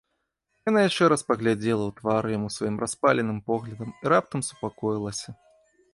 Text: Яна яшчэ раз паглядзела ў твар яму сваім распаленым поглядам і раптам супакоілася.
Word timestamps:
Яна 0.69 0.79
яшчэ 0.85 1.03
раз 1.13 1.21
паглядзела 1.31 1.83
ў 1.87 1.91
твар 1.99 2.23
яму 2.37 2.47
сваім 2.57 2.75
распаленым 2.85 3.37
поглядам 3.53 3.89
і 3.93 4.05
раптам 4.15 4.41
супакоілася. 4.49 5.29